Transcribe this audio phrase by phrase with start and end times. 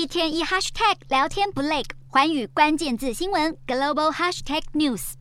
[0.00, 5.12] 一天一 hashtag 聊天不累，环宇关键字新闻 global hashtag news。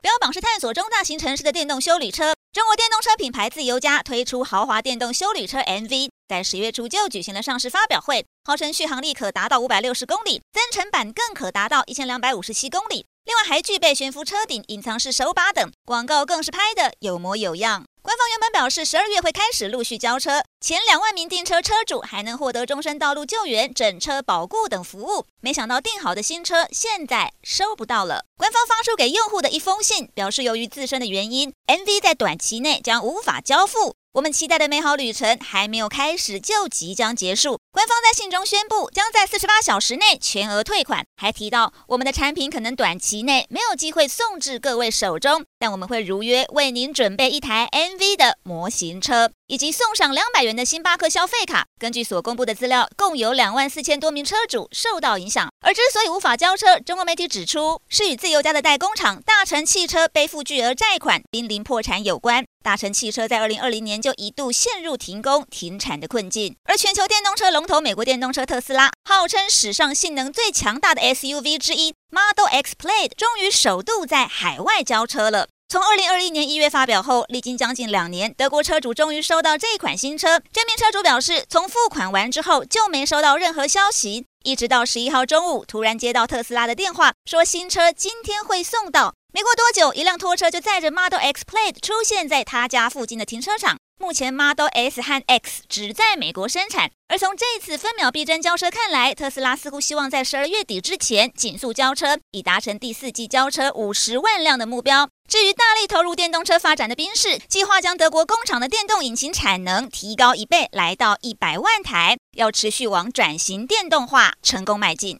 [0.00, 13.04] 标榜是探索中大型城市的电动修旅车，中国电动车品牌自由家推出豪华电动修旅车 MV，在十月初就举行了上市发表会，号称续航力可达到五百六十公里，增程版更可达到一千两百五十七公里。
[13.26, 17.84] 另外还具备悬浮车顶、隐藏式手把等，广告更是拍得有模有样。
[18.02, 25.24] 官方原本表示十二月会开始陆续交车，前两万名订车车主还能获得终身道路救援、整车保固等服务。
[25.40, 28.24] 没想到订好的新车现在收不到了。
[28.36, 33.94] 官方发出给用户的一封信表示，由于自身的原因，MV 在短期内将无法交付。
[34.14, 37.60] 我们期待的美好旅程还没有开始就即将结束。
[37.72, 51.64] 官方在信中宣布，将在四十八小时内全额退款，还提到我们的产品可能短期内没有机会送至各位手中，但我们会如约为您准备一台 MV 的模型车，以及送上两百元的星巴克消费卡。
[51.80, 55.48] 根据所公布的资料，共有两万四千多名车主受到影响。
[55.62, 62.44] 而之所以无法交车，中国媒体指出是与自由家的代工厂大成汽车背负巨额债款，濒临破产有关。
[62.62, 75.48] 大成汽车在二零二零年就一度陷入停工停产的困境，而全球电动车龙头美国电动车特斯拉，号称史上性能最强大的 SUV 之一 Model X Plaid，终于首度在海外交车了。
[75.68, 80.38] 从二零二一年一月发表后，历经将近两年，德国车主终于收到这款新车。
[80.52, 89.14] 这名车主表示，从付款完之后就没收到任何消息，一直到十一号中午，突然接到特斯拉的电话，说新车今天会送到。
[89.32, 93.78] 没过多久，一辆拖车就载着 Model X Plaid 出现在他家附近的停车场。
[93.98, 105.08] 目前 Model S 和 X 只在美国生产，而从这次分秒必争交车看来，特斯拉似乎希望在十二月底之前紧速交车，以达成第四季交车五十万辆的目标。
[105.28, 115.18] 至于大力投入电动车发展的宾士，计划将德国工厂的电动引擎产能提高一倍，来到一百万台，要持续往转型电动化成功迈进。